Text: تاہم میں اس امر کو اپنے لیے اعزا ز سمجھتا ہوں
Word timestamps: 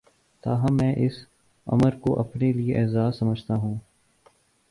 تاہم 0.43 0.77
میں 0.77 0.93
اس 0.97 1.13
امر 1.67 1.95
کو 1.95 2.19
اپنے 2.19 2.51
لیے 2.51 2.77
اعزا 2.77 3.09
ز 3.09 3.17
سمجھتا 3.19 3.55
ہوں 3.55 3.77